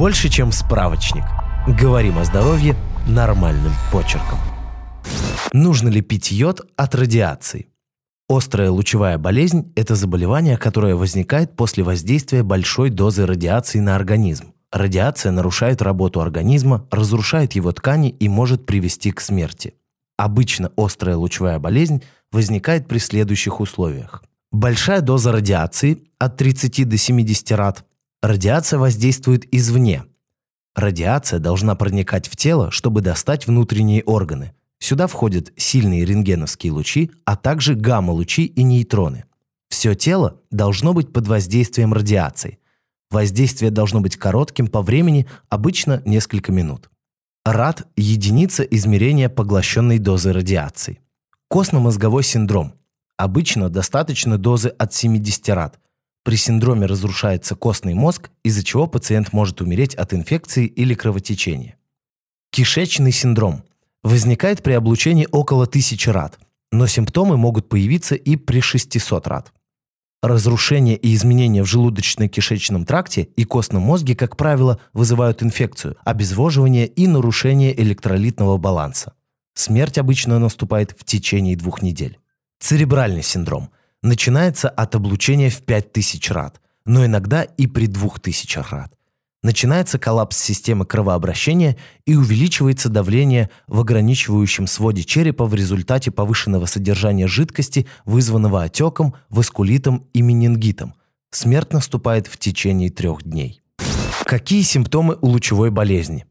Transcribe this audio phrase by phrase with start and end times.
[0.00, 1.24] Больше, чем справочник.
[1.78, 2.74] Говорим о здоровье
[3.06, 4.38] нормальным почерком.
[5.52, 7.66] Нужно ли пить йод от радиации?
[8.26, 14.54] Острая лучевая болезнь– это заболевание, которое возникает после воздействия большой дозы радиации на организм.
[14.72, 19.74] Радиация нарушает работу организма, разрушает его ткани и может привести к смерти.
[20.16, 24.24] Обычно острая лучевая болезнь возникает при следующих условиях.
[24.50, 27.84] Большая доза радиации от 30 до 70 рад.
[28.22, 30.04] Радиация воздействует извне.
[30.74, 34.52] Радиация должна проникать в тело, чтобы достать внутренние органы.
[34.78, 39.24] Сюда входят сильные рентгеновские лучи, а также гамма-лучи и нейтроны.
[39.70, 42.58] Все тело должно быть под воздействием радиации.
[43.10, 46.90] Воздействие должно быть коротким по времени, обычно несколько минут.
[47.46, 51.00] РАД– единица измерения поглощенной дозы радиации.
[51.48, 52.74] Костно-мозговой синдром.
[53.16, 55.80] Обычно достаточно дозы от 70 рад.
[56.22, 61.76] При синдроме разрушается костный мозг, из-за чего пациент может умереть от инфекции или кровотечения.
[62.50, 63.64] Кишечный синдром.
[64.02, 66.38] Возникает при облучении около 1000 рад,
[66.72, 69.52] но симптомы могут появиться и при 600 рад.
[70.22, 77.06] Разрушение и изменения в желудочно-кишечном тракте и костном мозге, как правило, вызывают инфекцию, обезвоживание и
[77.06, 79.14] нарушение электролитного баланса.
[79.54, 82.18] Смерть обычно наступает в течение двух недель.
[82.58, 83.70] Церебральный синдром
[84.02, 88.92] начинается от облучения в 5000 рад, но иногда и при 2000 рад.
[89.42, 97.26] Начинается коллапс системы кровообращения и увеличивается давление в ограничивающем своде черепа в результате повышенного содержания
[97.26, 100.94] жидкости, вызванного отеком, васкулитом и менингитом.
[101.30, 103.62] Смерть наступает в течение трех дней.
[104.24, 106.26] Какие симптомы у лучевой болезни?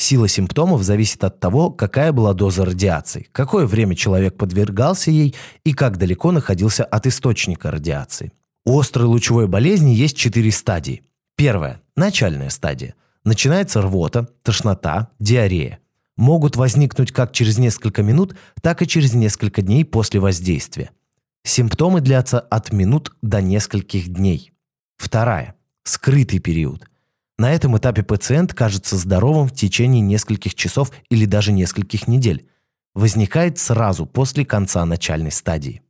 [0.00, 5.74] Сила симптомов зависит от того, какая была доза радиации, какое время человек подвергался ей и
[5.74, 8.32] как далеко находился от источника радиации.
[8.64, 11.02] У острой лучевой болезни есть четыре стадии.
[11.36, 12.94] Первая– начальная стадия.
[13.24, 15.80] Начинается рвота, тошнота, диарея.
[16.16, 20.92] Могут возникнуть как через несколько минут, так и через несколько дней после воздействия.
[21.44, 24.54] Симптомы длятся от минут до нескольких дней.
[24.96, 26.89] Вторая– скрытый период.
[27.40, 32.46] На этом этапе пациент кажется здоровым в течение нескольких часов или даже нескольких недель.
[32.92, 35.80] Возникает сразу после конца начальной стадии.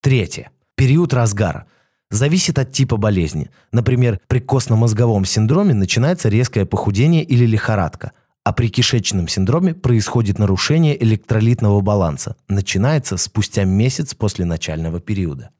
[0.00, 0.50] Третье.
[0.76, 1.66] Период разгара–
[2.10, 3.50] зависит от типа болезни.
[3.70, 8.12] Например, при костно-мозговом синдроме начинается резкое похудение или лихорадка,
[8.42, 12.34] а при кишечном синдроме происходит нарушение электролитного баланса.
[12.48, 15.50] Начинается спустя месяц после начального периода.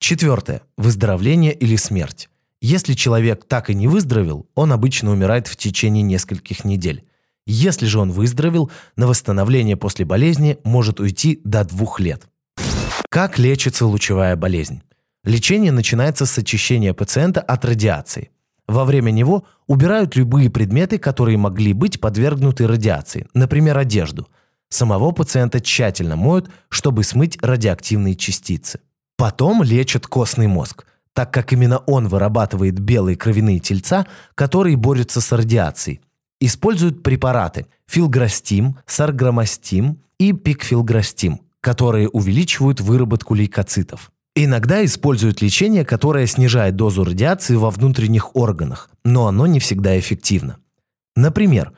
[0.00, 0.62] Четвертое.
[0.76, 2.28] Выздоровление или смерть.
[2.62, 7.04] Если человек так и не выздоровел, он обычно умирает в течение нескольких недель.
[7.44, 12.28] Если же он выздоровел, на восстановление после болезни может уйти до двух лет.
[13.08, 14.80] Как лечится лучевая болезнь?
[15.24, 18.30] Лечение начинается с очищения пациента от радиации.
[18.68, 24.28] Во время него убирают любые предметы, которые могли быть подвергнуты радиации, например, одежду.
[24.68, 28.78] Самого пациента тщательно моют, чтобы смыть радиоактивные частицы.
[29.16, 35.32] Потом лечат костный мозг, так как именно он вырабатывает белые кровяные тельца, которые борются с
[35.32, 36.00] радиацией.
[36.40, 44.10] Используют препараты филграстим, сарграмастим и пикфилграстим, которые увеличивают выработку лейкоцитов.
[44.34, 50.56] Иногда используют лечение, которое снижает дозу радиации во внутренних органах, но оно не всегда эффективно.
[51.14, 51.72] Например,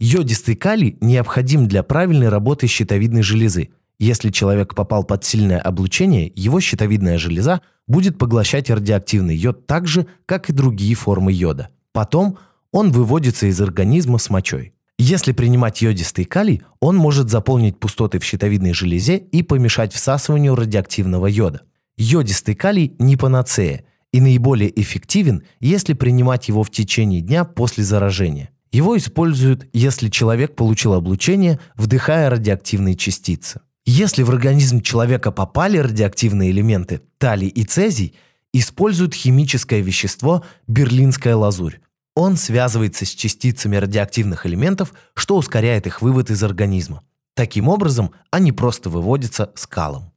[0.00, 3.70] йодистый калий необходим для правильной работы щитовидной железы.
[4.00, 10.06] Если человек попал под сильное облучение, его щитовидная железа будет поглощать радиоактивный йод так же,
[10.24, 11.68] как и другие формы йода.
[11.92, 12.38] Потом
[12.72, 14.72] он выводится из организма с мочой.
[14.98, 21.26] Если принимать йодистый калий, он может заполнить пустоты в щитовидной железе и помешать всасыванию радиоактивного
[21.26, 21.60] йода.
[21.98, 28.48] Йодистый калий не панацея и наиболее эффективен, если принимать его в течение дня после заражения.
[28.72, 33.60] Его используют, если человек получил облучение, вдыхая радиоактивные частицы.
[33.92, 38.14] Если в организм человека попали радиоактивные элементы талий и цезий,
[38.52, 41.80] используют химическое вещество берлинская лазурь.
[42.14, 47.02] Он связывается с частицами радиоактивных элементов, что ускоряет их вывод из организма.
[47.34, 50.12] Таким образом, они просто выводятся скалом.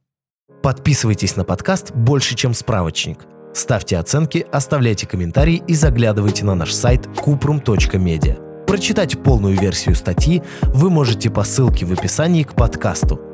[0.62, 3.26] Подписывайтесь на подкаст «Больше, чем справочник».
[3.54, 8.66] Ставьте оценки, оставляйте комментарии и заглядывайте на наш сайт kuprum.media.
[8.66, 13.33] Прочитать полную версию статьи вы можете по ссылке в описании к подкасту.